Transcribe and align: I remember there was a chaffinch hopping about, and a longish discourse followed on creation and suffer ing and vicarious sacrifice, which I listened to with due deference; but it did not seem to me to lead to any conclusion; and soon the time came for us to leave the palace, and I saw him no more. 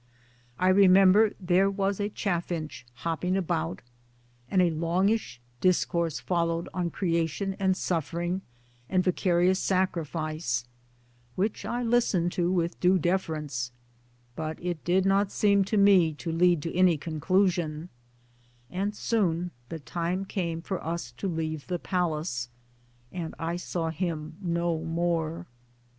I 0.57 0.69
remember 0.69 1.33
there 1.39 1.69
was 1.69 1.99
a 1.99 2.09
chaffinch 2.09 2.87
hopping 3.05 3.37
about, 3.37 3.83
and 4.49 4.59
a 4.59 4.71
longish 4.71 5.39
discourse 5.59 6.19
followed 6.19 6.67
on 6.73 6.89
creation 6.89 7.55
and 7.59 7.77
suffer 7.77 8.19
ing 8.21 8.41
and 8.89 9.03
vicarious 9.03 9.59
sacrifice, 9.59 10.65
which 11.35 11.65
I 11.65 11.83
listened 11.83 12.31
to 12.31 12.51
with 12.51 12.79
due 12.79 12.97
deference; 12.97 13.71
but 14.35 14.57
it 14.59 14.83
did 14.83 15.05
not 15.05 15.31
seem 15.31 15.63
to 15.65 15.77
me 15.77 16.15
to 16.15 16.31
lead 16.31 16.63
to 16.63 16.73
any 16.75 16.97
conclusion; 16.97 17.89
and 18.71 18.95
soon 18.95 19.51
the 19.69 19.77
time 19.77 20.25
came 20.25 20.63
for 20.63 20.83
us 20.83 21.11
to 21.11 21.27
leave 21.27 21.67
the 21.67 21.77
palace, 21.77 22.49
and 23.11 23.35
I 23.37 23.55
saw 23.55 23.91
him 23.91 24.37
no 24.41 24.79
more. 24.79 25.45